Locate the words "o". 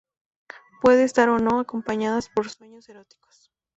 1.29-1.37